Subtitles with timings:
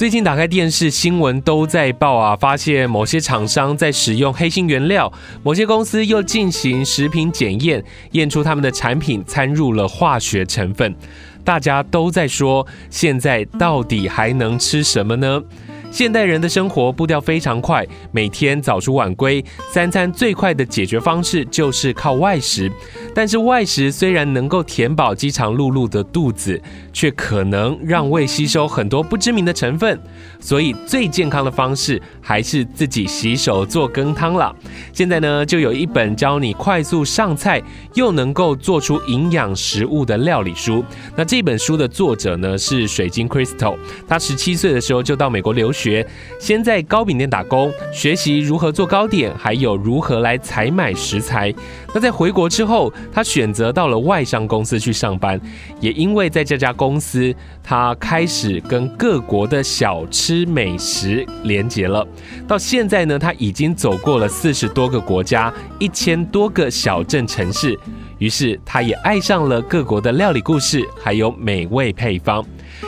[0.00, 10.96] 最近打开电视新闻都在报啊，发现某些厂商在使用黑心原料，某些公司又进行食品检验，验出他们的产品掺入了化学成分。
[11.44, 15.42] 大家都在说，现在到底还能吃什么呢？
[15.90, 22.70] 现代人的生活步调非常快，每天早出晚归，三餐最快的解决方式就是靠外食。
[23.12, 26.60] 但是外食虽然能够填饱饥肠辘辘的肚子，
[26.92, 29.98] 却可能让胃吸收很多不知名的成分。
[30.38, 34.54] 所以最健康的方式还是自己洗手做羹汤了。
[34.92, 37.60] 现在呢，就有一本教你快速上菜
[37.94, 40.84] 又能够做出营养食物的料理书。
[41.16, 45.79] 那这本书的作者呢是水晶 Crystal，他十七岁的时候就到美国留学。
[45.80, 46.06] 学
[46.38, 51.52] 先在糕饼店打工，学习如何做糕点，还有如何来采买食材。
[51.94, 55.40] 那在回国之后，他选择到了外商公司去上班。
[55.80, 62.06] 也因为在这家公司，他开始跟各国的小吃美食连结了。
[62.46, 67.78] 到现在呢，他已经走过了四十多个国家，一千多个小镇城市。
[68.18, 72.44] 于是，他也爱上了各国的料理故事，还有美味配方。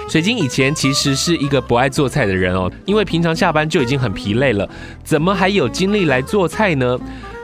[0.09, 4.69] 水晶以前其实是一个不爱做菜的人哦，因为平常下班就已经很疲累了，
[5.03, 6.99] 怎么还有精力来做菜呢？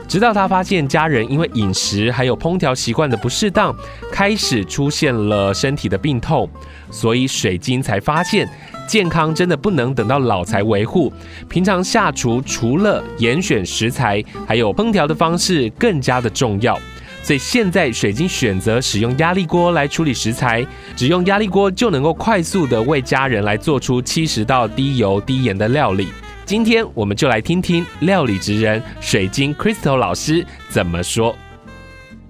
[0.07, 3.75] 直到他发现家人因为饮食还有烹调习惯的不适当，
[4.11, 6.49] 开始出现了身体的病痛，
[6.89, 8.49] 所以水晶才发现
[8.87, 11.13] 健康真的不能等到老才维护。
[11.47, 16.75] 平常下厨除了严选食材，还有烹调的方式更加的重要。
[17.21, 20.65] 所以现在水晶选择使用压力锅来处理食材，
[20.95, 26.09] 只用压力锅就能够快速的为家人来做出七十道低油低盐的料理。
[26.45, 31.35] 今天我们就来听听料理职人水晶 Crystal 老师怎么说。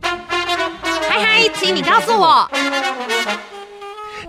[0.01, 2.49] 嗨嗨，请你告诉我。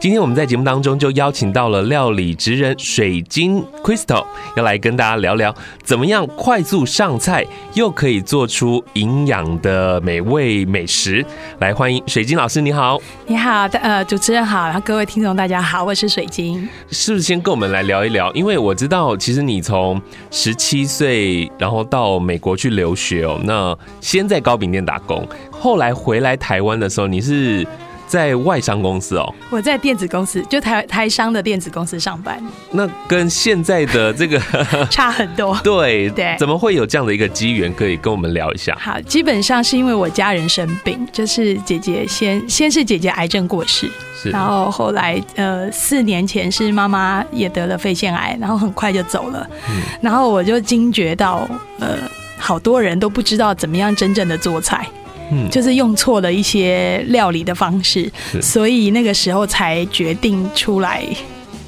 [0.01, 4.25] 今天我们在节目当中就邀请到了料理职人水晶 Crystal，
[4.57, 11.23] 要来跟大家聊聊怎么样快速上菜又可以做出营养的美味美食。
[11.59, 12.99] 来，欢迎水晶老师，你好。
[13.27, 16.67] 你好，呃，主持人好，然后各位听众大家好，我是水晶。
[16.91, 18.33] 是不是先跟我们来聊一聊？
[18.33, 20.01] 因为我知道，其实你从
[20.31, 27.67] 十七岁然后到美国去留学哦，那先在糕饼店打工，后来回来台湾的时候，你是。
[28.11, 32.43] 在外商公司哦，我在电子公司，就台台商的电子公司上班。
[32.73, 34.37] 那跟现在的这个
[34.91, 35.57] 差很多。
[35.63, 37.73] 对对，怎么会有这样的一个机缘？
[37.73, 38.77] 可以跟我们聊一下。
[38.81, 43.89] 好，基本上是因为我家人生病，就是姐姐先先是姐姐癌症过世，
[44.21, 49.49] 是，然后后来呃四年前是妈妈也得了肺腺癌，然后很快就走了。
[49.69, 51.97] 嗯，然后我就惊觉到呃
[52.37, 54.85] 好多人都不知道怎么样真正的做菜。
[55.31, 58.11] 嗯，就是用错了一些料理的方式，
[58.41, 61.05] 所以那个时候才决定出来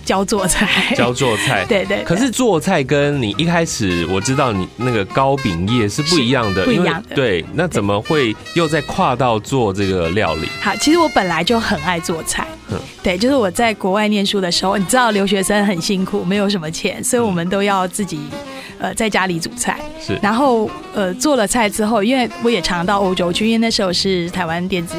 [0.04, 0.92] 教做菜。
[0.96, 2.04] 教做菜， 对，对对。
[2.04, 7.14] 可是做菜跟你一开始我知道你那个糕饼业是不一样的，不一样的。
[7.14, 10.48] 对，那怎么会又在跨到做这个料理？
[10.60, 12.46] 好，其实我本来就很爱做菜。
[12.72, 18.20] 嗯，对，就是我在国外念书的时候，你知道留学生很辛苦，没有什么钱，所以我们都要自己。
[18.78, 24.96] 呃，在家里煮菜，是，然后呃做了菜之后，因为我也常到欧洲去，因为那时候是台湾电子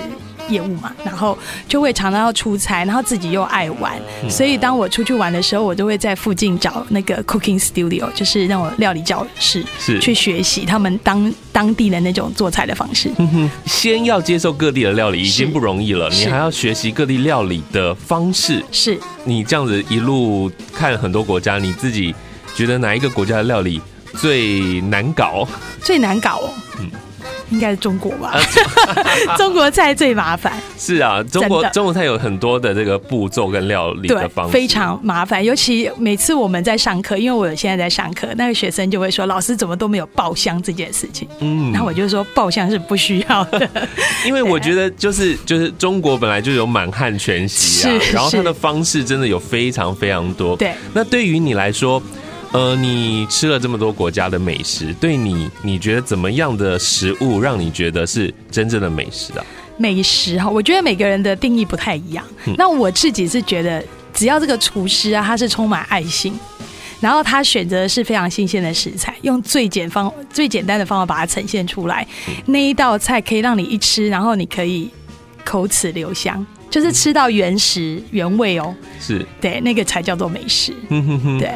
[0.49, 1.37] 业务嘛，然后
[1.67, 13.11] 就会常常要出差，然后自己又爱玩，嗯、所以当我出去玩的时候，我就会在附近找那个 cooking studio，就是那种料理教室，是去学习他们当当地的那种做菜的方式。
[13.65, 18.63] 先要接受各地的料理已经不容易了，你还要学习各地料理的方式。
[18.71, 22.13] 是你这样子一路看很多国家，你自己。
[22.55, 23.81] 觉得哪一个国家的料理
[24.13, 25.47] 最难搞？
[25.81, 26.87] 最难搞哦，嗯，
[27.49, 28.33] 应该是中国吧。
[29.37, 30.53] 中国菜最麻烦。
[30.77, 35.43] 是啊，中国中国菜有很多的这个步骤跟料理的方式，非常麻烦。
[35.43, 43.69] 尤其每次我们在上课，因为我现在在上课，那个学生就会说：“老师怎么都没有爆香这件事情？”嗯，那我就说爆香是不需要的，
[44.25, 50.55] 因为我觉得就是就是中国本来就有满汉全席啊，然后它的方式真的有非常非常多。
[50.55, 52.01] 对，那对于你来说。
[52.53, 59.43] 呃，你吃了这么多国家的美食，对你，你觉得怎么样的食物让你觉得是真正的美食啊？
[59.75, 62.23] 美食哈，我觉得每个人的定义不太一样。
[62.45, 63.83] 嗯、那我自己是觉得，
[64.13, 66.39] 只要这个厨师啊，他是充满爱心，
[66.99, 74.87] 然后他选择的是非常新鲜的食材，用最简方、最简单的方法把它呈现出来，嗯、那一道菜可以让你一吃，然后你可以
[75.43, 78.75] 口齿留香，就是吃到原食原味哦。
[78.99, 80.71] 是对，那个才叫做美食。
[81.39, 81.51] 对。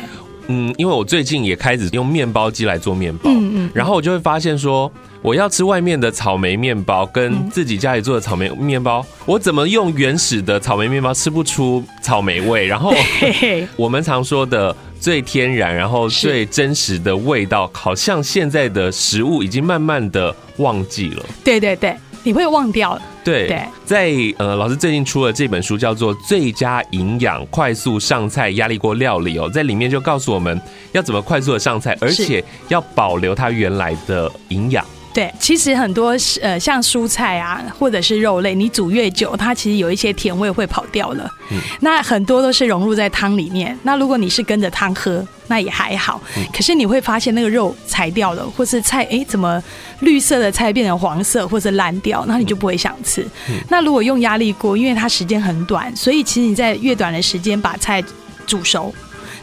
[0.47, 4.91] 嗯，因为我最近也开始用面包机来做面包，嗯嗯，然后我就会发现说，
[5.21, 12.65] 我要吃外面的草莓面包跟自己家里做的草莓面包，我怎么用原始的草莓面包吃不出草莓味？
[12.65, 12.94] 然后
[13.75, 21.25] 我们常说的最天然，然后最真实的味道，好像现在的食物已经慢慢的忘记了。
[21.43, 21.95] 对对对。
[22.27, 23.00] 你会忘掉。
[23.24, 30.59] 对，对在呃，老师最近出了这本书，叫做《最佳营养快速上菜压力锅料理》哦，在里面就告诉我们
[30.91, 34.85] 要怎么快速的上菜，而且要保留它原来的营养。
[35.17, 41.27] 对，其实很多呃，像蔬菜啊，或者是肉类，你煮越久，它其实有一些甜味会跑掉了。
[41.49, 43.75] 嗯，那很多都是融入在汤里面。
[43.81, 46.21] 那如果你是跟着汤喝，那也还好。
[46.35, 49.59] 嗯，可是你会发现那个肉柴掉了，或是菜哎，怎么
[50.01, 53.23] 绿色的菜变成黄色，或是烂掉，那你就不会想吃。
[53.49, 58.03] 嗯，那如果用压力锅，因为它时间很短，所以其实你在越短的时间把菜
[58.45, 58.93] 煮熟。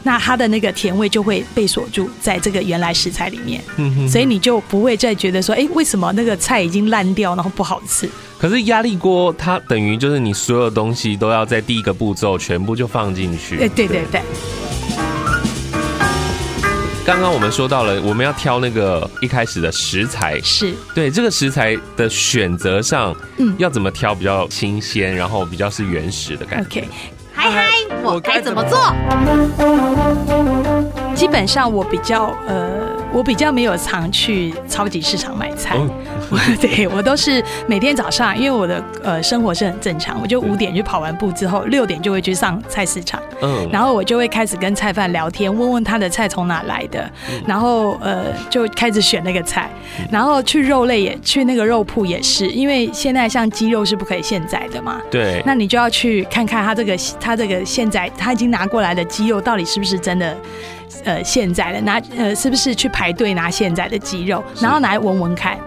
[0.06, 8.08] 那它的那个甜味就会被锁住在这个原来食材里面，嗯哼所以你就不会再觉得说，哎，为什么那个菜已经烂掉，然后不好吃？
[8.38, 13.56] 可是压力锅它等于就是你所有东西都要在第一个步骤全部就放进去。
[13.56, 14.20] 对对对对。
[17.06, 26.80] 刚刚我们说到了，我们要挑那个一开始的食材，是对这个食材的选择上，嗯，要怎么挑比较新鲜，然后比较是原始的感觉。
[26.80, 26.84] Okay.
[27.34, 27.68] 嗨嗨，
[28.04, 28.78] 我该怎么做？
[31.14, 32.73] 基本上我比较呃。
[33.14, 35.78] 我比较没有常去超级市场买菜，
[36.60, 47.08] 对，我都是每天早上，因为我的呃生活是很正常，我就五点去跑完步之后，六点就会去上菜市场，嗯，然后我就会开始跟菜贩聊天，问问他的菜从哪来的，
[47.46, 49.70] 然后呃就开始选那个菜，
[50.10, 60.36] 然后去肉类也去那个肉铺也是，因为现在像鸡肉是不可以现宰的嘛，对，那你就要去看看他这个他这个现宰他已经拿过来的鸡肉到底是不是真的。
[61.04, 65.58] 呃，现在的拿呃，是不是去排队拿现在的鸡肉，然后拿来闻闻看？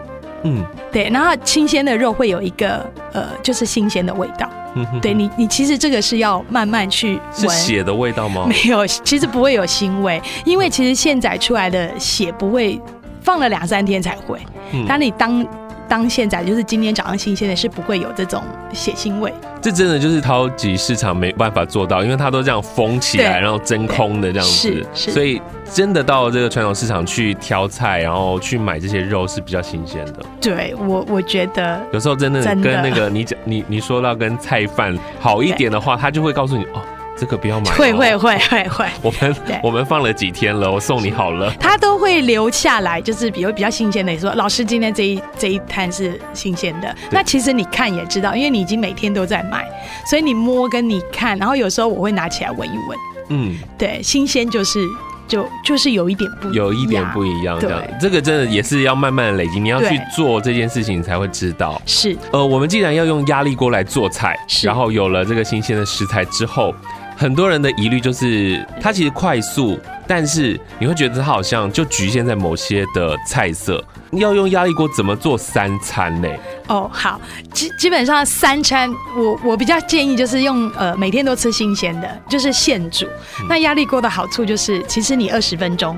[0.44, 4.50] 嗯，对，然后新鲜的肉会有一个呃，就是新鲜的味道。
[4.76, 7.50] 嗯哼，对你，你其实这个是要慢慢去闻。
[7.50, 8.46] 是血的味道吗？
[8.50, 12.80] 没有，其实不会有腥味，因为其实现宰出来的血不会
[13.22, 14.40] 放了两三天才会。
[14.72, 15.46] 嗯，当你当。
[15.88, 18.44] 当现在就是今天早上新鲜的，是不会有这种
[18.74, 19.34] 血腥味。
[19.62, 24.52] 这真的就是超级市场没办法做到，因为它都这样封起来，然后真空的这样子。
[24.54, 25.12] 是是。
[25.12, 25.42] 所以
[25.72, 30.26] 真的到这个传统市场去挑菜，然后去买这些肉是比较新鲜的。
[30.42, 36.82] 对我，我觉得有时候真的跟那个你讲你你说到跟菜贩好一点的话， 他就会告诉你哦。
[37.20, 38.86] 这个不要买，会会会会会。
[39.02, 41.52] 我们我们放了几天了，我送你好了。
[41.60, 46.96] 他都会留下来，就是比如比较新鲜的，你说老师今天这一这一摊是新鲜的。
[47.10, 49.68] 那其实你看也知道，因为你已经每天都在买，
[50.10, 52.98] 所以你摸跟你看，然后有时候我会拿起来闻一闻。
[53.30, 54.80] 嗯，对，新鲜就是
[55.28, 57.82] 就就是有一点不一样，有一点不一样这样。
[58.00, 61.82] 这个真的也是要慢慢的累积，你要去做这件事情，你才会知道。
[61.86, 66.74] 是，呃，我们既然要用压力锅来做菜，然后有了这个新鲜的食材之后。
[67.18, 73.84] 很多人的疑虑就是，它其实快速，但是你会觉得它好像就局限在某些的菜色。
[74.12, 76.30] 要用压力锅怎么做三餐呢？
[76.68, 77.20] 哦，好，
[77.52, 83.08] 基基本上三餐，我我比较建议就是用呃每天都吃新鲜的，就是现煮。
[83.40, 85.98] 嗯、那压力锅的好处就是，其实你二十分钟，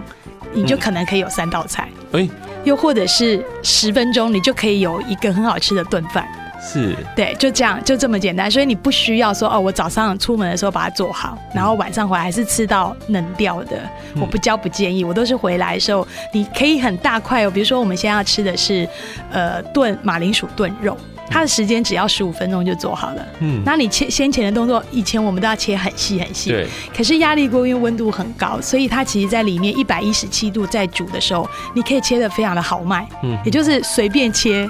[0.53, 1.89] 你就可能可以有三道菜。
[2.13, 2.29] 哎、嗯，
[2.63, 6.25] 又或者是十分钟，你就可以有一个很好吃的炖饭。
[6.61, 13.77] 是对，就这样，就这么简单，所以你不需要说哦，我早上出门的时候把它做好，然后晚上回来还是吃到冷掉的。
[14.19, 17.51] 我不教不建议，我都是回来的时候，你可以很大块哦。
[17.51, 18.87] 比如说我们现在要吃的是，
[19.31, 20.97] 呃，炖马铃薯炖肉，
[21.29, 23.25] 它的时间只要十五分钟就做好了。
[23.39, 26.51] 嗯，那你切先前的动作，以前我们都要切很细很细。
[26.51, 26.67] 对。
[26.95, 33.07] 可是压力锅因为温度很高，所以它其实在里面一百一十七度在煮的时候，你可以切的非常的豪迈。
[33.23, 34.67] 嗯，也就是随便切。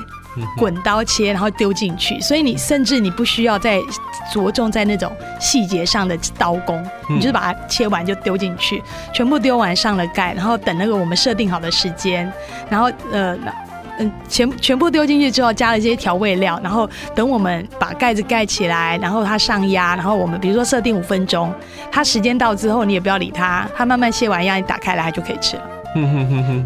[0.57, 3.79] 滚刀切，然后丢进去，所以你甚至你不需要再
[4.33, 8.81] 着重在那种细节上的刀工，你就是把它切完就丢进去，
[9.13, 12.31] 全部丢完上了盖，然后等那个我们设定好的时间，
[12.69, 13.37] 然后呃
[13.97, 21.53] 嗯全全部丢进去之后加了这些调味料，然后等我们把盖子盖起来，然后它上压，然后我们比如说设定五分钟，
[21.91, 25.63] 它时间到之后你也不要理它，它慢慢卸完压，你打开来它就可以吃了。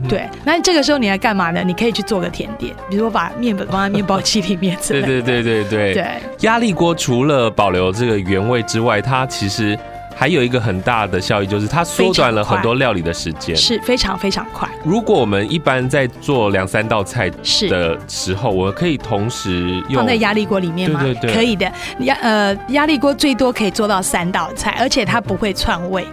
[0.08, 1.64] 对，那这个时候你来干嘛呢？
[1.66, 5.08] 你可以去做个甜点，比如说把面粉放在面包机里面之类的。
[5.08, 5.94] 对对对对对。
[5.94, 6.08] 对，
[6.42, 9.78] 压力锅除了保留这个原味之外，它其实。
[10.16, 14.70] 还有一个很大的效益，就是它缩短了很多料理的时间，是非常非常快。
[14.84, 21.02] 如果我们一般在做两三道菜的时候，我可以同时用放在压力锅里面吗？
[21.02, 21.70] 对对对，可以的。
[22.02, 26.06] 压呃压力锅最多可以做到三道菜，而且它不会串味。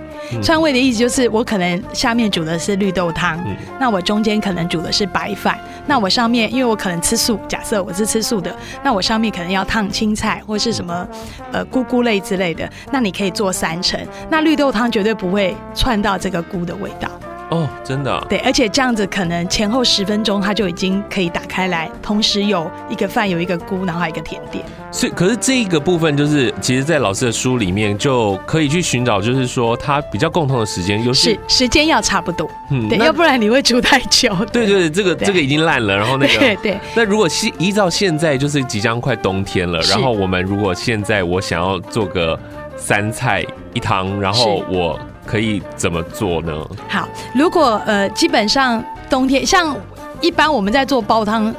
[0.42, 11.06] 串味的意思就是，我可能下面煮的是绿豆汤，嗯、那我中间可能煮的是白饭，那我上面因为我可能吃素，假设我是吃素的，那我上面可能要烫青菜或是什么
[11.52, 13.98] 呃菇菇类之类的，那你可以做三层，
[14.30, 17.10] 那绿豆汤绝对不会串到这个菇的味道。
[17.50, 18.24] 哦，真的、啊。
[18.28, 24.64] 对，而且这样子可能前后十分钟，它就已经可以打开来，同时有一个饭，有一个菇，然后还有一个甜点。
[24.92, 34.34] 所以，可是这一个部分就是，其实，在老师的书里面就可以去寻找，就是说它比较共同的时间，又是时间要差不多，嗯，对，要不然你会煮太久。
[34.52, 36.78] 对对对， 这个这个已经烂了，然后那个对对。
[36.94, 42.38] 那如果是依照现在就是即将快冬天了，然后我们如果现在我想要做个
[42.76, 44.98] 三菜一汤，然后我。
[45.30, 46.52] 可以怎么做呢？
[46.88, 49.76] 好，如果呃，基本上冬天像
[50.20, 51.54] 一般我们在做煲汤，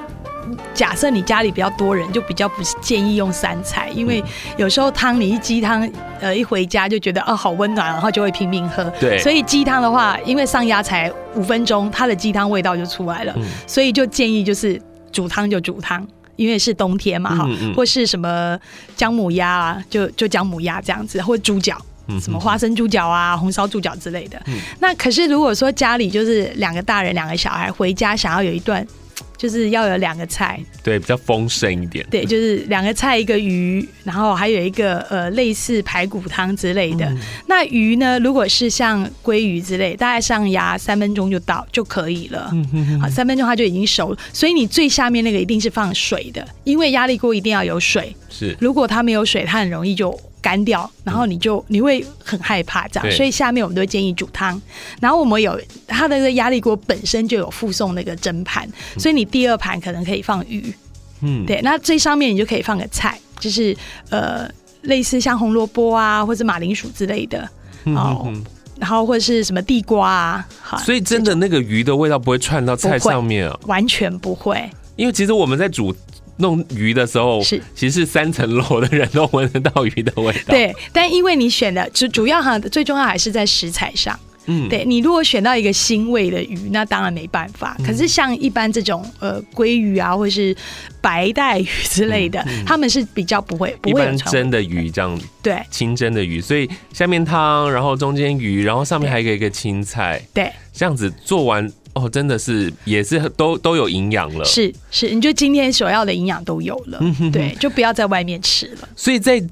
[0.74, 4.22] 假设你家里比较多人，就比较不建议用三菜，因为
[4.58, 8.84] 有时候汤你一鸡汤，呃，一回家就觉得哦好温暖，然后就会拼命喝。
[9.00, 14.78] 对，所以鸡汤的话，因为上压才五分钟，它的鸡汤味道就出来了，嗯、所以就建议就是
[15.13, 18.60] 煮汤就煮汤，因为是冬天嘛哈，嗯嗯或是什么
[18.98, 21.78] 姜母鸭啊，就就姜母鸭这样子，或猪脚。
[22.20, 24.41] 什么花生猪脚啊，红烧猪脚之类的。
[24.48, 28.86] 嗯、那可是如果说家里就是两个大人，两个小孩回家想要有一顿，
[29.38, 32.06] 就是要有两个菜，对，比较丰盛一点。
[32.12, 37.06] 对，就是两个菜一个鱼，然后还有一个呃类似排骨汤之类的。
[37.08, 42.50] 嗯、那鱼呢，如果是像鲑鱼之类，大概上牙三分钟就到就可以了。
[42.53, 44.18] 嗯哼哼好，三分钟它就已经熟了。
[44.32, 48.15] 所以你最下面那个一定是放水的，因为压力锅一定要有水。
[48.30, 50.20] 是，如果它没有水，它很容易就。
[50.41, 54.60] 干掉，然后你就你会很害怕这样，所以下面我们都会建议煮汤。
[55.00, 60.74] 然后我们有它的那个压力锅本身就有附送那个蒸盘，嗯、所以你第二盘可能可以放鱼。
[61.21, 63.77] 嗯，对，那最上面你就可以放个菜，就是
[64.10, 64.50] 呃
[64.81, 67.48] 类似像红萝卜啊，或者马铃薯之类的
[67.86, 68.43] 哦，嗯、
[68.79, 70.48] 然后或者是什么地瓜啊。
[70.60, 73.60] 好，所以真的那个鱼的味道不会串到菜上面啊？
[73.67, 75.95] 完全不会，因为其实我们在煮。
[76.41, 80.50] 弄鱼的时候是，其实三层楼的人都闻得到鱼的味道。
[80.50, 84.19] 对，但因为你选的主主要哈，最重要还是在食材上。
[84.48, 87.77] 嗯，对，你如果选到一个腥味的鱼，那当然没办法。
[87.86, 90.53] 可是像一般这种呃鲑鱼啊，或是
[91.00, 95.21] 白带鱼之类的，他们是比较不会不会蒸的鱼这样。
[95.43, 100.19] 对，清蒸的鱼，所以下面汤，然后中间鱼，然后上面还有一个青菜。
[100.33, 101.71] 对，这样子做完。
[101.93, 107.31] 哦，真的是也是都都有营养了，是是，你就今天所要的营养都有了，嗯、哼哼。
[107.31, 108.89] 对，就不要在外面吃了。
[108.95, 109.43] 所以在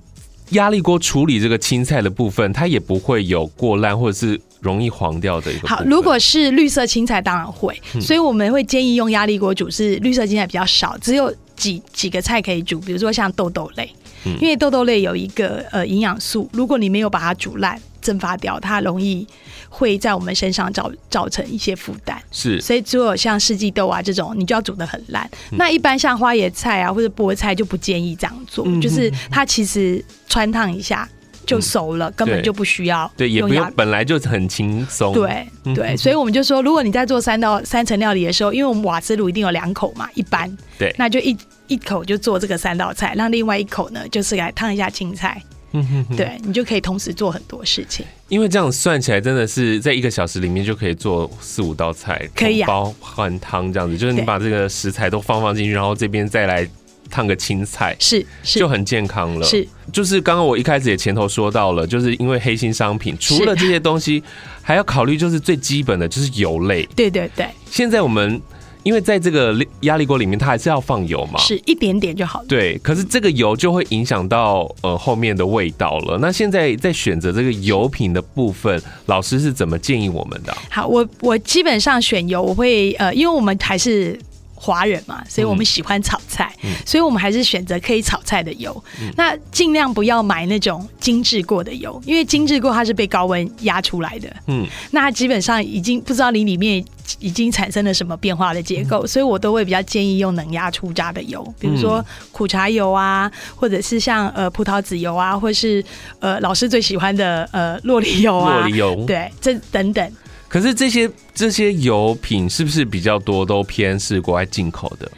[0.51, 5.67] 压力锅处理这个青菜的部分，它也不会有过烂或者是容易黄掉的一个。
[5.67, 13.93] 好，如果是绿色青菜，当然会，嗯、所以我们会建议用压力锅煮，是绿色青菜比较少，只有几几个菜可以煮，比如说像豆豆类，
[14.25, 17.79] 嗯、因为豆豆类有一个呃营养素，如果你没有把它煮烂。
[18.01, 19.27] 蒸发掉，它容易
[19.67, 22.17] 会在我们身上造造成一些负担。
[22.31, 25.29] 是，所以只有像四季豆啊这种，你就要煮的很烂。
[25.51, 31.07] 嗯、那一般像花椰菜啊或者菠菜就不建议这样做，嗯、就是它其实穿烫一下
[31.45, 33.11] 就熟了，嗯、根本就不需要。
[33.17, 35.13] 对，也不用，本来就很轻松。
[35.13, 35.45] 对
[35.75, 41.37] 对，所以我们就说，如果你在做三道三层料理的时候，因为我们瓦斯炉一定有两口嘛，一般对，那就一
[41.69, 45.41] 一口就做这个三道菜，那另外一口呢就是来烫一下青菜。
[45.71, 48.03] 嗯哼哼，对，你就可以同时做很多事情。
[48.27, 56.67] 因为这样算起来，真的是在一个小时里面就可以做四五道菜，可以啊，包换汤这样子，就是你把这个食材都放放进去，然后这边再来
[57.07, 59.45] 烫个青菜，是，是就很健康了。
[59.45, 64.23] 是，就是刚刚我一开始也前头说到了，就是因为黑心商品，除了这些东西，
[64.63, 66.83] 还要考虑就是最基本的就是油类。
[66.95, 68.41] 对对对，现在我们。
[68.83, 72.45] 因为在这个压力锅里面，它还是要放油嘛，是一点点就好了。
[72.47, 76.17] 对，可是这个油就会影响到呃后面的味道了。
[76.19, 80.55] 那现在在选择这个油品的部分，老师是怎么建议我们的？
[80.69, 84.17] 好，我我基本上选油，我会呃，因为我们还是
[84.59, 88.83] 华人嘛，所以我们喜欢炒菜，嗯、所以我们还是选择可以炒菜的油。
[89.01, 94.29] 嗯、那尽量不要买那种精致过的油，因为精致过它是被高温压出来的。
[94.47, 96.83] 嗯，那它基本上已经不知道你里面。
[97.19, 105.83] 已经产生了什么变化的结构，所以我都会比较建议用能压出渣的油，比如说苦茶油啊，或者是像呃葡萄籽油啊，或是
[106.19, 110.11] 呃老师最喜欢的呃洛里油啊，酪梨油，对，这等等。
[110.49, 115.09] 可是这些这些油品是不是比较多都偏是国外进口的？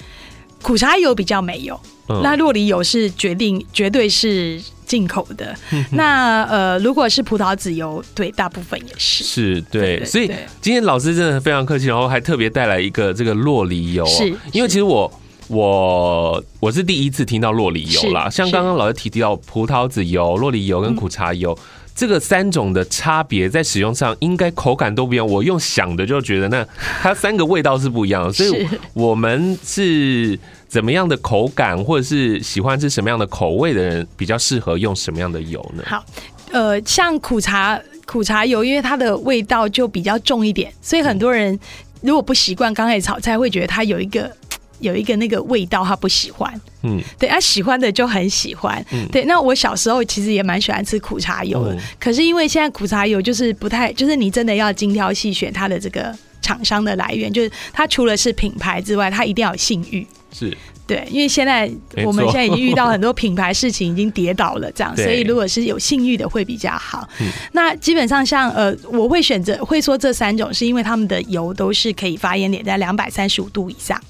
[0.61, 5.55] 苦茶油比较没有，嗯、那洛梨油是决定绝对是进口的。
[5.73, 9.23] 嗯、那呃，如果是葡萄籽油，对，大部分也是。
[9.23, 10.05] 是，对。
[10.05, 10.29] 所以
[10.61, 14.05] 今天老师真的非常客气，然后还特别带来一个这个洛梨油。
[14.05, 15.11] 是，因为其实我
[15.47, 18.29] 我我是第一次听到洛梨油啦。
[18.29, 21.57] 像刚刚老师提到葡萄籽油、洛梨油跟苦茶油。
[21.57, 21.65] 嗯
[22.01, 25.27] 这个三种的差别在使用上，应该口感都不一样。
[25.27, 26.67] 我用想的就觉得，那
[26.99, 28.33] 它三个味道是不一样的。
[28.33, 35.83] 所以我们是怎么样的口感，或者是喜欢吃什么样的口味的人，比较适合用什么样的油呢？
[35.85, 36.03] 好，
[36.51, 41.59] 呃，像苦茶苦茶油，因为它的味道就比较重一点，所以很多人
[42.01, 44.35] 如果不习惯刚开始炒菜，会觉得它有一个。
[44.81, 46.53] 有一个那个味道，他不喜欢。
[46.83, 48.83] 嗯，对，他喜欢的就很喜欢。
[48.91, 49.23] 嗯，对。
[49.25, 60.05] 那我小时候其实也蛮喜欢吃苦茶油的，可是因为现在苦茶油就是不太，就是你真的要精挑细选它的这个厂商的来源，就是它除了是品牌之外，它一定要有信誉。
[60.33, 60.57] 是，
[60.87, 61.69] 对，因为现在
[62.05, 67.07] 我们现在已经遇到很多品牌事情已经跌倒了，这样， 所以如果是有信誉的会比较好。
[67.51, 74.01] 那基本上像呃，我会选择会说这三种，是因为他们的油都是可以发烟点在两百三十五度以上。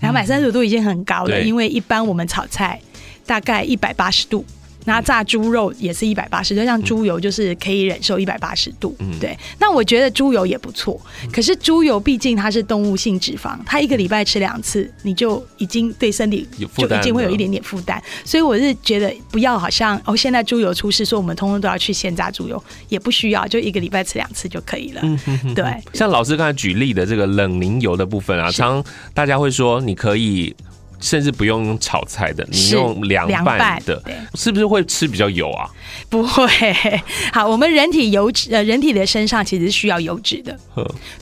[0.00, 2.80] 两百三十度已经很高了，嗯、因为一般我们炒菜
[3.26, 4.44] 大概一百八十度，
[4.84, 8.94] 那炸猪肉也是一百八十度，像猪油就是可以忍受一百八十度。
[8.98, 9.36] 嗯，对。
[9.58, 11.00] 那我觉得猪油也不错，
[11.32, 16.46] 可是猪油毕竟它是动物性脂肪，它一个礼拜吃两次，你就已经对身体
[16.76, 18.02] 就已经会有一点点负担。
[18.24, 25.00] 所以我是觉得不要好像哦，现在猪油出事，说我们通通都要去现炸猪油，也不需要，就一个礼拜吃两次就可以了。
[25.04, 25.64] 嗯，对。
[25.92, 28.82] 像老师刚才举例的这个冷凝油的部分啊，常
[29.12, 30.54] 大家会说你可以。
[31.00, 34.02] 甚至不用用炒菜的，你用凉拌的，
[34.34, 35.68] 是不是会吃比较油啊？
[36.08, 36.46] 不会。
[37.32, 40.56] 好，我们人体油脂，呃，人体的身上其实是需要油脂的。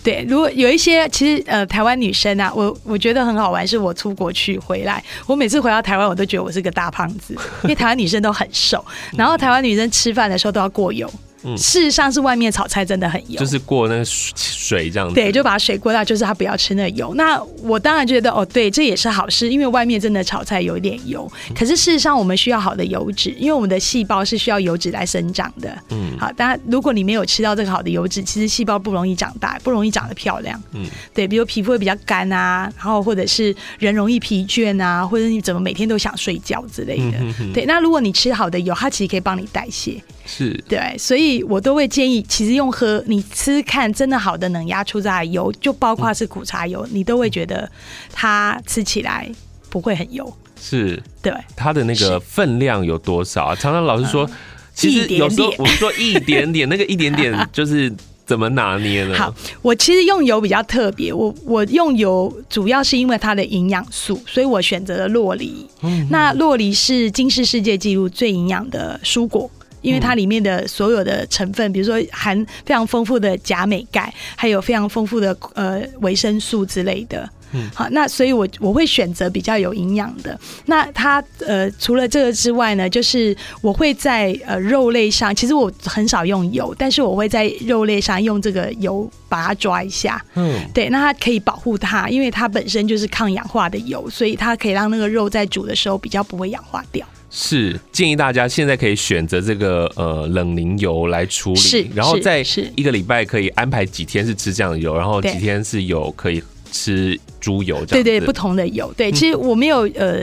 [0.03, 8.85] 对，如果有一些，其实呃，台湾女生啊，我我觉得很好玩，是我出国去回来，我每次回到台湾，我都觉得我是个大胖子，因为台湾女生都很瘦，
[9.17, 11.11] 然后台湾女生吃饭的时候都要过油。
[11.57, 15.15] 事实上是外面炒菜真的很油，就是过那个水这样子。
[15.15, 17.15] 对，就把水过掉，就是他不要吃那油。
[17.15, 21.31] 那我当然觉得哦，对，这也是好事，因为外面真的炒菜有一点油。
[21.55, 25.77] 可是事实上，我们需要好的油脂，因为我们的细胞是需要油脂来生长的。
[25.91, 30.61] 嗯，好，当然如果你没有吃到这个好的油脂，其实细胞不容易长大，不容易长得漂亮。
[30.73, 37.19] 嗯，对，比如皮肤会比较干啊，然后或者是人容易疲倦啊，或者你怎么每天都想睡觉之类的。
[37.19, 40.03] 嗯、哼哼对，那如果你吃好的油，它其实可以帮你代谢。
[40.31, 47.71] 是对，所以我都会建议，其实用喝你吃看真的好的冷压出榨油，就包括是苦茶油，嗯、你都会觉得
[48.13, 49.29] 它吃起来
[49.71, 50.31] 不会很油。
[50.61, 53.55] 是，对，它的那个分量有多少啊？
[53.55, 54.31] 常常老师说，嗯、
[54.75, 57.93] 其实有时候我们说一点点，那个一点点就是
[58.27, 59.15] 怎么拿捏呢？
[59.19, 65.67] 好，我其实用油比较特别，我我用油主要是因为它的营养素，所以我选择了洛梨。
[65.83, 69.51] 嗯、那洛梨是金氏世界纪录最营养的蔬果。
[69.81, 77.29] 因为它里面的所有的成分，比如说含非常丰富的钾、镁、钙，还有非常丰富的呃维生素之类的。
[77.53, 80.39] 嗯，好，那所以我我会选择比较有营养的。
[80.67, 90.23] 那它呃除了这个之外呢，就是我会在呃肉类上，其实我很少用油，但是我会在肉类上用这个油把它抓一下。
[90.35, 97.07] 嗯，对，那它可以保护它，因为它本身就是抗氧化的油，所以它可以让那个肉在煮的时候比较不会氧化掉。
[97.31, 102.43] 是建议大家现在可以选择这个呃冷凝油来处理，是然后在
[102.75, 108.03] 一个礼拜可以安排几天是吃这样的油，然后几天是有可以吃猪油这样。
[108.03, 108.93] 对对，不同的油。
[108.97, 110.23] 对，其实我没有呃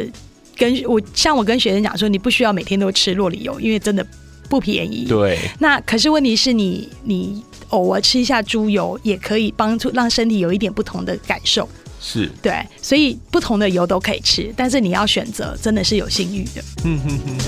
[0.58, 4.06] 跟我像我跟学生讲说，你不需要每天都吃洛里油，因为真的
[4.50, 5.06] 不便宜。
[5.08, 5.38] 对。
[5.60, 11.70] 那可是问题是你你偶尔吃一下猪油，也可以帮助让身体有一点不同的感受。
[12.08, 16.64] 是对，所以不同的油都可以吃，但是你要选择真的是有信誉的。
[16.84, 17.46] 嗯哼哼，对。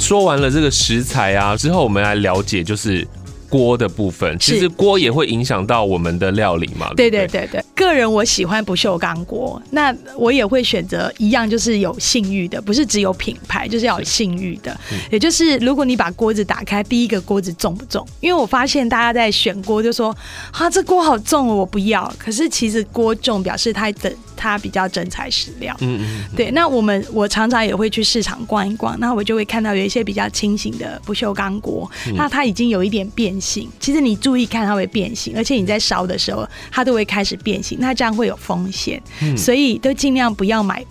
[0.00, 3.06] 说完了这个食材啊，之后我们来了解就是。
[3.48, 6.92] 锅的部分，其实锅也会影响到我们的料理嘛。
[6.96, 14.76] 对对对对，个人我喜欢不锈钢锅，那我也会选择一样，就是有信誉的，不是只有品牌，就是要有信誉的。
[15.10, 18.06] 也就是如果你把锅子打开，第一个锅子重不重？
[18.20, 20.14] 因为我发现大家在选锅就说
[20.52, 22.12] 啊，这锅好重哦，我不要。
[22.18, 24.12] 可是其实锅重表示它的。
[24.36, 26.50] 它比较真材实料，嗯嗯，对。
[26.50, 33.68] 那我们我常常也会去市场逛一逛，那我就会看到有一些比较轻型的不锈钢锅，那它已经有一点变形。
[33.80, 39.02] 其实你注意看，它会变形，而且你在烧的时候，它都会开始变形，那这样会有风险，
[39.36, 40.84] 所以都尽量不要买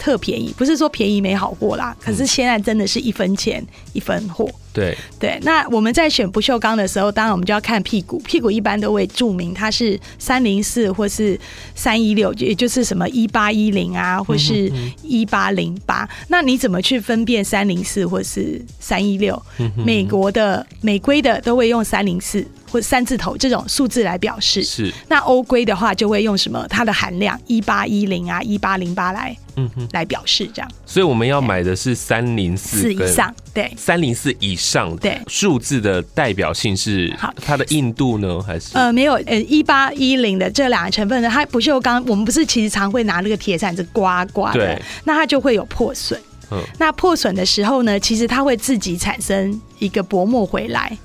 [0.00, 4.48] 特便宜，不是说便宜没好货啦，可是现在真的是一分钱一分货。
[4.72, 11.38] 对对，那我们在选不锈钢的时候，当然我们就要看屁股，屁股一般都会注明它是三零四或是
[11.74, 16.08] 三一六，也就是什么一八一零啊，或是一八零八。
[16.28, 19.40] 那你怎么去分辨三零四或是三一六？
[19.84, 24.62] 美国的美规的都会用三零四或三字头这种数字来表示。
[24.62, 24.94] 是。
[25.08, 26.64] 那欧规的话就会用什么？
[26.68, 29.36] 它的含量一八一零啊，一八零八来。
[29.60, 38.70] 嗯哼，来表示这样，所以我们要买的是三零四以上，对，三零四以上，对，数字的代表性是好，它的硬度呢还是？
[38.72, 46.18] 呃没有呃一八一零的这两个成分呢，它不锈钢，我们不是其实常会拿那个铁铲子刮刮的，对，那它就会有破损，
[46.50, 50.96] 嗯，那破损的时候呢，其实它会自己产生一个薄膜回来，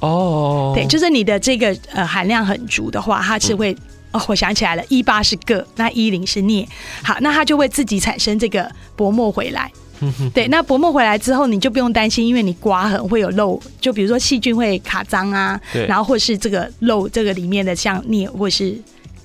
[0.00, 3.74] 哦，对，就是你的这个呃含量很足的话，它是会。
[4.12, 6.68] 哦，我想起来了，一八是铬，那一零是镍，
[7.02, 9.70] 好，那它就会自己产生这个薄膜回来。
[10.34, 18.76] 对，那薄膜回来之后，你就不用担心，因为你刮痕会有漏，就比如说细菌会卡脏啊，然后或是这个漏这个里面的像镍或是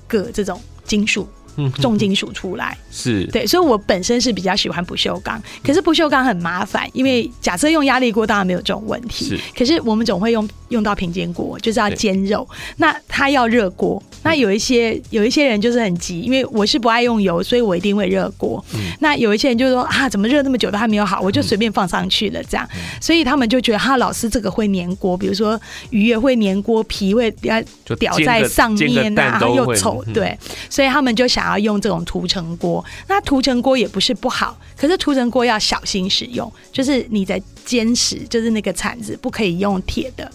[0.06, 1.28] 铬这种金属。
[1.80, 2.76] 重金属出来。
[2.90, 3.24] 是。
[3.26, 18.64] 对，所以我本身是比较喜欢不锈钢，可是不锈钢很麻烦，因为假设用压力锅当然没有这种问题，是，可是我们总会用用到平煎锅，就是要煎肉，那它要热锅，那有一些有一些人就是很急，因为我是不爱用油，所以我一定会热锅，
[19.00, 22.68] 那有一些人就说啊，怎么热那么久都还没有好，我就随便放上去了这样，
[23.00, 27.60] 所以他们就觉得哈，老师这个会粘锅，比如说鱼也会粘锅，皮会掉
[27.98, 30.38] 掉在上面啊，然后又丑，对，
[30.70, 31.47] 所以他们就想。
[31.50, 40.30] 要用这种涂层锅，那涂层锅也不是不好，可是涂层锅要小心使用，就是你在煎时，就是那个铲子不可以用铁的，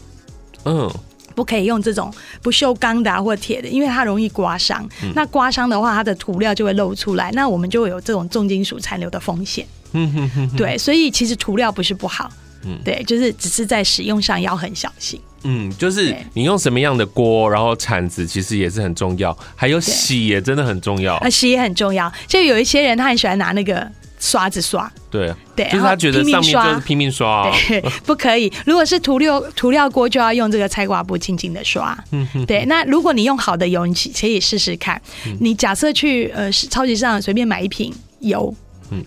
[0.65, 0.91] 嗯，
[1.35, 4.87] 不可以用这种不锈钢的啊或铁的，因为它容易刮伤。
[5.03, 9.67] 嗯、那刮伤的话，它的涂料就会露出来，那我们就会有这种重金属残留的风险。
[9.93, 12.31] 嗯哼哼哼，对，所以其实涂料不是不好，
[12.65, 15.19] 嗯，对，就是只是在使用上要很小心。
[15.43, 21.15] 嗯，就是你用什么样的锅，然后铲子其实也是很重要，还有洗也真的很重要。
[21.15, 22.11] 啊，洗也很重要。
[22.27, 23.85] 就有一些人他很喜欢拿那个
[24.19, 28.51] 刷子刷，对对，就是他觉得上面就是拼命刷，对， 不可以。
[28.65, 31.97] 如果是涂料涂料锅，就要用这个菜瓜布轻轻的刷。
[32.11, 32.65] 嗯哼，对。
[32.65, 35.01] 那如果你用好的油，你可以试试看。
[35.39, 38.55] 你假设去呃超级市场随便买一瓶油。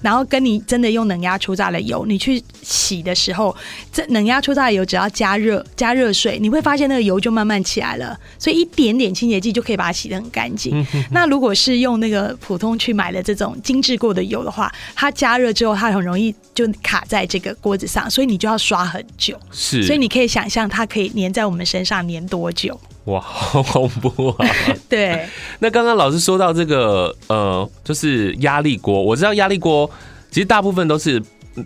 [0.03, 3.55] 然后跟你真的用冷压初榨的油，你去洗的时候，
[3.93, 8.19] 这冷压初榨的油只要加热加热水，你会发现那个油就慢慢起来了。
[8.39, 10.85] 所以一点点清洁剂就可以把它洗得很干净。
[11.11, 19.39] 那如果是用那个普通去买的这种精致过的油的话，它加热之后它很容易就卡在这个锅子上，所以你就要刷很久。
[19.51, 22.79] 是，所以你可以想象它可以粘在我们身上粘多久。
[23.07, 24.47] 哇，好恐怖啊！
[24.88, 25.27] 对，
[25.61, 29.01] 那刚刚老师说到这个，呃，就是压力锅。
[29.01, 29.88] 我知道压力锅
[30.31, 31.23] 其实大部分都是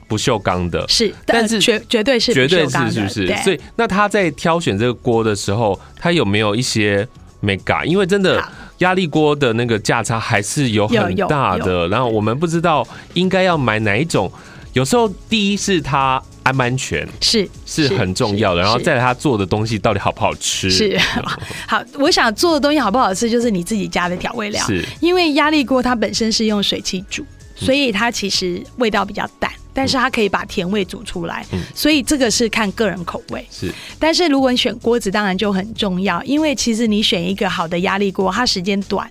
[0.06, 3.36] 不锈钢的，是，但是绝绝对是绝对是是不是？
[3.42, 7.08] 所以那他在挑选这个锅的时候，他有没有一些
[7.40, 7.84] 眉角？
[7.84, 8.42] 因为真的
[8.78, 14.30] 压力锅的那个价差还是有很大的，然后我们不知道应该要买哪一种。
[14.74, 16.22] 有时候第一是它。
[16.50, 20.70] 安不安全是是很重要的，然后再来他做的东西到底好不好吃？
[20.70, 20.98] 是
[21.66, 24.64] 好，我想做的东西好不好吃，就是你自己加的调味料。
[24.66, 27.24] 是，因为压力锅它本身是用水汽煮，
[27.56, 31.46] 所以它其实味道比较淡，但是它可以把甜味煮出来。
[31.52, 33.46] 嗯，所以这个是看个人口味。
[33.50, 39.08] 是，但是如果你选锅子，当然就很重要，因为其实你选一个好的压力锅，它时间短。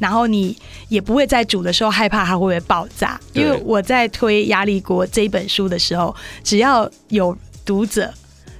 [0.00, 0.56] 然后你
[0.88, 8.12] 也不会在煮的时候害怕它会不会爆炸，因为我在推压力锅这一本书的时候，只要有读者，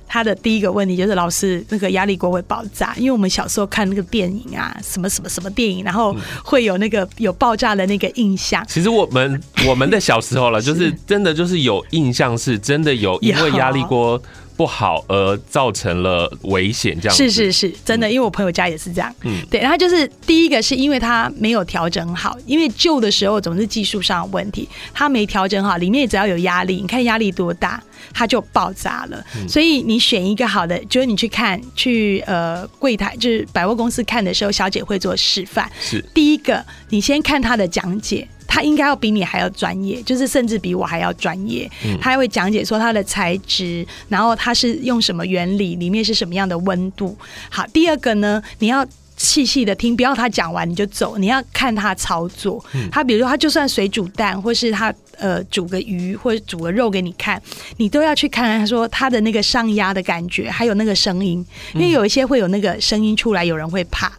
[0.06, 8.64] 他的第一个问题就是老师，那个压力锅会爆炸，因为我们小时候看那个电影啊，什么什么什么电影，然后会有那个有爆炸的那个印象。
[8.66, 14.20] 其实我们我们的小时候了，就是真的就是有印象，是真的有因为压力锅。
[14.58, 19.14] 不好而造成了危险，这样是是是真的，因为我朋友家也是这样。
[19.22, 27.80] 嗯，对，然后就是第一个是因为他没有调整好，因为旧的时候总是技术上的问题，他没调整好，里面只要有压力，你看压力多大，
[28.12, 29.24] 它就爆炸了。
[29.36, 35.70] 嗯，所以你选一个好的，就是你去看去呃柜台，就是百货公司看的时候，小姐会做示范。
[35.80, 38.26] 是第一个，你先看他的讲解。
[38.48, 41.70] 他应该要比你还要专业，就是甚至比我还要专业。
[42.00, 47.16] 他还会讲解说它的材质，然后它是用什么原理，里面是什么样的温度。
[47.50, 48.84] 好，第二个呢，你要
[49.18, 52.64] 细细的听，不要他讲完你就走，你要看他操作。
[52.90, 57.42] 他比如说他就算水煮蛋，或是他呃煮个鱼或者煮个肉给你看，
[57.76, 64.10] 你都要去看看他说他的那个上压的感觉，还有那个声音，因为有一些会有那个声音出来，有人会怕。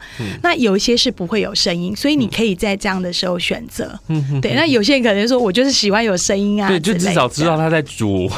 [0.43, 3.97] 那有一些是不会有声音，所以你可以在这样的时候选择。
[4.41, 8.29] 对，那有些人可能说我就是喜欢有声音啊，对，就至少知道他在煮，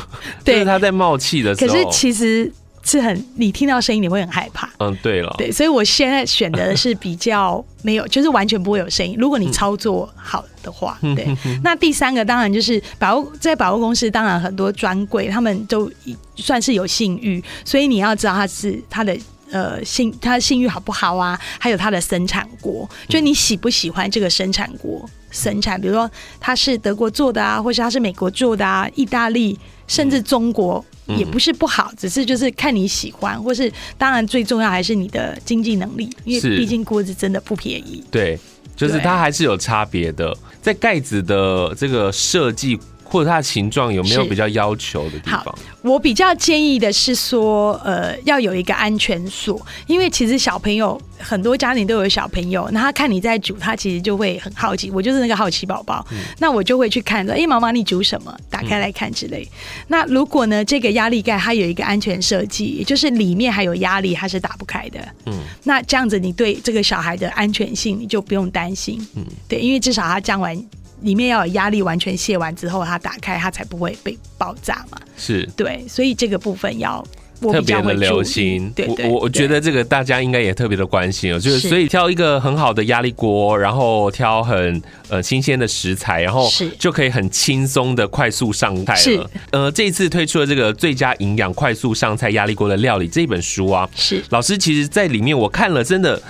[0.46, 1.74] 对，他在冒气的时候。
[1.74, 2.52] 可是其实。
[2.84, 4.70] 是很，你听到声音你会很害怕。
[4.80, 9.16] 嗯，对了，对，所以我现在选择的是比较没有，就是完全不会有声音。
[9.20, 11.28] 如果你操作好的话， 嗯、对。
[11.64, 15.92] 那第三个当然就是百货，在百货公司当然很多专柜，他们都
[16.36, 19.16] 算是有信誉，所以你要知道他是他的
[19.52, 21.40] 呃信，他的信誉好不好啊？
[21.60, 25.80] 还有他的生产国，就你喜不喜欢这个生产国生产？
[25.80, 30.84] 比如说他是德国做的啊，或是他是美国做的啊，意大利，甚至中国。
[31.18, 38.04] 也不是不好，只是就是看你喜欢，或是当然最重要还是你的经济能力，因为毕竟锅子真的不便宜。
[38.12, 38.40] 对，
[38.76, 42.80] 就是它还是有差别的，在盖子的这个设计。
[43.12, 45.44] 或者它的形状有没有比较要求的地方？
[45.44, 54.90] 好，我比较建议的是说，呃，要有一个安全锁，因为其实小朋友很多家庭都有小朋友，那他看你在煮，他其实就会很好奇。
[54.92, 58.34] 我就是那个好奇宝宝，嗯、那我就会去看说，哎、欸，妈妈你煮什么？
[58.50, 59.44] 打开来看之类。
[59.44, 59.58] 嗯、
[59.90, 65.00] 那如果呢，这个压力盖它有一个安全设计，也就是里面还有压力，它是打不开的。
[65.26, 65.34] 嗯，
[65.66, 69.06] 那这样子你对这个小孩的安全性你就不用担心。
[69.16, 70.58] 嗯，对，因为至少他降完。
[71.02, 74.98] 里面要有压力完全卸完之后，它打开它才不会被爆炸嘛。
[75.18, 77.06] 是对，所以这个部分要
[77.42, 78.72] 我特别的留心。
[78.76, 81.40] 对，对，我我觉得这个大家应该也特别的关心哦。
[81.40, 89.30] 就是所以挑一个很好的压力锅，然后挑很呃新鲜的食材，然后就可以很轻松的快速上菜了。
[89.52, 96.22] 呃，这一次推出了这个最佳营养快速上菜压力锅的料理这本书啊，是老师其实在里面我看了，真的。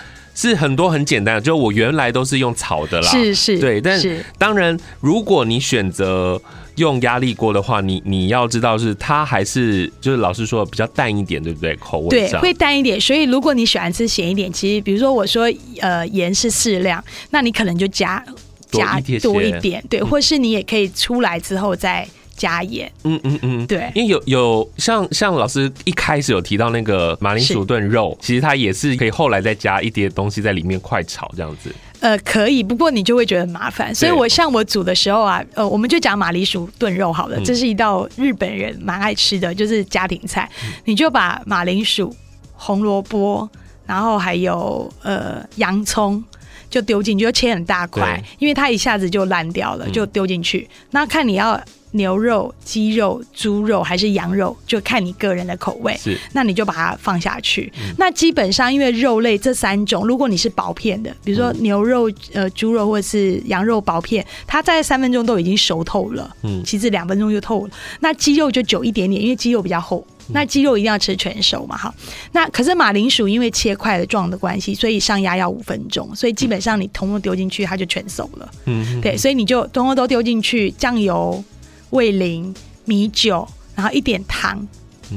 [0.49, 6.41] 是很多很简单的，就我原来都是用炒的啦，是是，对，但是当然，如果你选择
[6.77, 11.75] 用压力锅的话，你你要知道是它还是就是老师说的比较淡一点，对不对？
[11.75, 15.43] 口味对会淡一点，所以如果你喜欢吃咸一点，其实比如说我说
[15.79, 18.23] 呃盐是适量，那你可能就加
[18.71, 22.07] 加多一点，对，或是你也可以出来之后再。
[22.41, 31.71] 加盐，嗯嗯嗯，对，因为有有像像老师一开始有提到那个马铃薯炖肉，其实它也是可以后来再加一碟东西在里面快炒这样子。
[31.99, 40.49] 呃，可以，不过你就会觉得很麻烦，所以我像我煮的时候啊，呃，我们就讲马铃薯炖肉好了，这是一道日本人蛮爱吃的，就是家庭菜。
[40.85, 42.11] 你就把马铃薯、
[42.55, 43.47] 红萝卜，
[43.85, 46.23] 然后还有呃洋葱
[46.71, 50.67] 就丢进去，就切很大块，因为它一下子就烂掉了，就丢进去。
[50.89, 51.61] 那看你要。
[51.91, 55.95] 牛肉、鸡肉、猪肉还是羊肉，就看你个人的口味。
[55.97, 57.71] 是，那你就把它放下去。
[57.75, 66.35] 嗯、那基本上，因为肉类这三种，如果你是薄片的，比如说牛肉、呃猪肉或者是羊肉薄片，它在三分钟都已经熟透了。
[66.43, 67.73] 嗯，其实两分钟就透了。
[67.99, 70.05] 那鸡肉就久一点点，因为鸡肉比较厚。
[70.33, 71.93] 那鸡肉一定要吃全熟嘛，哈。
[72.31, 76.15] 那可是马铃薯因为切块的状的关系，所以上压要五分钟。
[76.15, 78.49] 所以基本上你通通丢进去，它就全熟了。
[78.65, 81.43] 嗯，对，所以你就通通都丢进去，酱油。
[81.91, 84.67] 味淋、米酒，然后一点糖，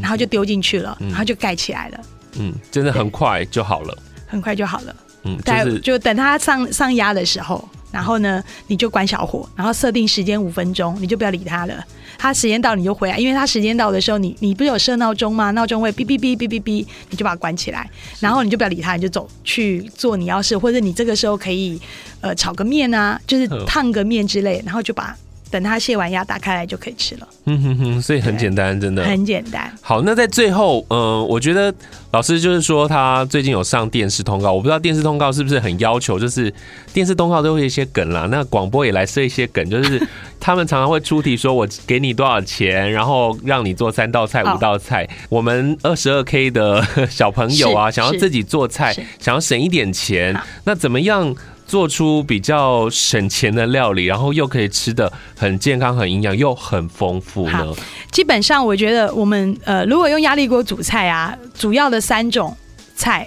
[0.01, 2.01] 然后就丢进去了，嗯、然后就盖起来了。
[2.39, 4.97] 嗯，真的很快就好了，很快就好了。
[5.23, 11.83] 嗯，就是就等它上上压的时候，然后呢，你就关小火，然后设定时间五分钟，你就不要理它了。
[12.19, 15.51] 它时间到你就回来，因为它时间到的时候，你你不是有设闹钟吗？
[15.53, 17.89] 闹钟会哔哔哔哔哔哔，你就把它关起来，
[18.21, 21.81] 然后你就不要理它，你就走去做你要事，或者你这个时候可以
[22.21, 25.17] 呃炒个面啊，就是烫个面之类，然后就把。
[25.55, 27.29] 等它卸完压，打开来就可以吃了。
[27.45, 29.73] 嗯哼哼，所以很简单，真的很简单。
[29.81, 31.73] 好，那在最后，呃，我觉得
[32.11, 36.53] 老师就是说他最近有上电视通告，我不知道电视通告是不是很要求，就是
[36.93, 38.27] 电视通告都会有一些梗啦。
[38.29, 40.05] 那广播也来设一些梗，就是
[40.41, 45.09] 他们常常会出题说，我给你多少钱，然后让你做三道菜、五道菜。
[45.29, 51.33] 我们二十二 K 的小朋友啊，想要自己做菜，想要省一点钱，那怎么样？
[51.67, 57.75] 做出比较省钱的料理，然后又可以吃的很健康、很营养又很丰富呢？
[58.13, 62.57] 基本上，我觉得我们呃，如果用压力锅煮菜啊，主要的三种
[62.95, 63.27] 菜，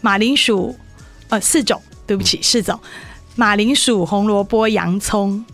[0.00, 0.76] 马铃薯
[1.28, 2.78] 呃四种，对不起，嗯、四种
[3.36, 5.44] 马铃薯、红萝卜、洋葱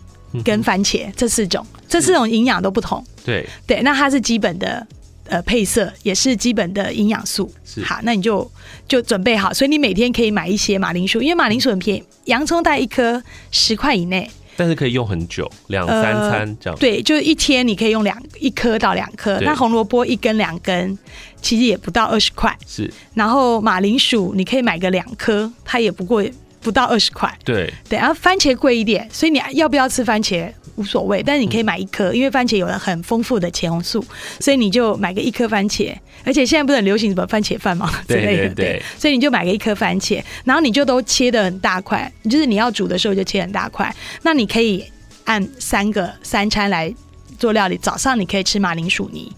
[0.43, 3.03] 跟番茄这四种，这四种营养都不同。
[3.23, 4.85] 对对，那它是基本的。
[5.29, 7.51] 呃，配色也是基本的营养素。
[7.65, 8.49] 是好，那你就
[8.87, 16.79] 就准备好，所以你每天可以买一些马铃薯，因为马铃薯很便宜，洋葱带一颗十块以内，但是可以用很久，两三餐这样。
[16.79, 19.39] 对，就一天你可以用两一颗到两颗。
[19.41, 20.97] 那红萝卜一根两根，
[21.41, 22.57] 其实也不到二十块。
[22.65, 22.91] 是。
[23.13, 26.33] 然后马铃薯你可以买个两颗，它也不贵。
[26.67, 34.03] 不到二十块，对对，然后番茄贵一点，所以你要不要吃番茄无所谓，但是你可以买一颗，因为番茄有了很丰富的茄红素，
[34.41, 37.89] 所以你就买个一颗番茄，而且现在不是很流行什么番茄饭吗？
[38.05, 44.83] 对 对对，对，所以你就买个一颗番茄，然后你就都切的很大块，就是你要煮的时候就切很大块，那你可以
[45.23, 46.93] 按三个三餐来
[47.39, 49.31] 做料理，早上你可以吃马铃薯泥，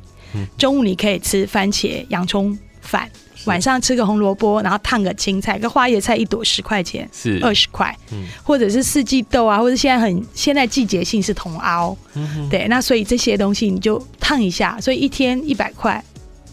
[0.58, 3.08] 中午你可以吃番茄洋葱饭。
[3.46, 7.40] 晚上吃个红萝卜，然后烫个青菜，个花椰菜一朵十块钱，是。
[7.42, 16.04] 二十块，嗯，或者是四季豆啊，或者现在很现在季节性是茼蒿，嗯，对，那所以这些东西你就烫一下，所以一天一百块，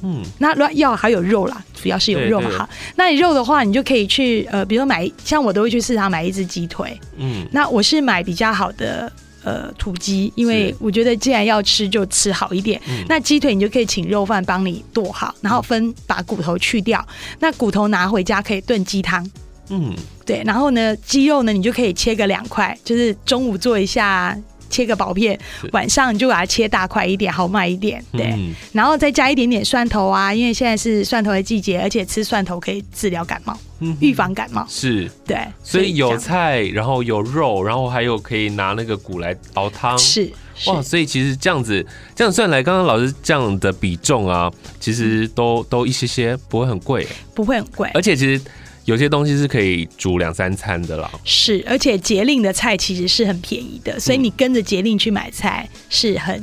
[0.03, 9.11] 嗯，那要还有肉啦，主要是有肉嘛，好，那你肉的话，你就可以去呃，比如说买，像我都会去市场买一只鸡腿，嗯，那我是买比较好的。
[9.47, 12.83] 呃，土鸡，因为我觉得既然要吃，就吃好一点。
[13.09, 17.07] 那鸡腿你就可以请肉贩帮你剁好，然后分把骨头去掉。
[17.39, 19.25] 那骨头拿回家可以炖鸡汤。
[19.69, 20.43] 嗯，对。
[20.45, 24.37] 然后呢，鸡肉呢，你就可以切个两块，就是中午做一下。
[24.69, 25.39] 切个薄片，
[25.73, 28.03] 晚上你就把它切大块一点，好卖一点。
[28.13, 33.59] 对、嗯，然后再加一点点蒜头啊，因为现在是蒜头的季节，而且吃蒜头可以治疗感冒，
[34.01, 34.67] 预、嗯、防感冒。
[34.69, 35.39] 是，对。
[35.63, 39.97] 所以有菜，然后有肉，然后还有可以拿那个骨来熬汤。
[39.99, 44.51] 是，是哇，所以其实这样子这样算来，刚刚老师这样的比重啊，
[44.81, 48.41] 其实都都一些些，不会很贵，不会很贵，而且其实。
[48.87, 56.43] 有些东西是可以煮两三餐的啦，是，而且节令的菜其实是很便宜的，所以你跟着节令去买菜是很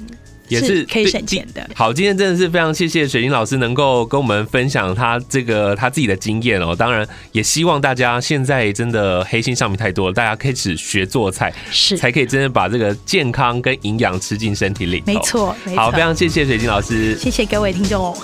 [0.49, 1.67] 也是，是可以省钱的。
[1.73, 6.75] 好，今天真的是非常谢谢水晶老师能够跟我们分享他这个他自己的经验哦。
[6.75, 15.01] 当然，也希望大家现在真的黑心商品太多了，大家开始学做菜，是才可以真的把这个健康跟营养吃进身体里。
[15.07, 15.81] 没错，没错。
[15.81, 18.17] 好，非常谢谢水晶老师，谢谢各位听众哦。